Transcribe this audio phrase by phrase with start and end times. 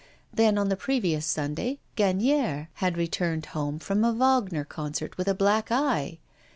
[0.33, 5.35] Then on the previous Sunday Gagnière had returned home from a Wagner concert with a
[5.35, 6.17] black eye.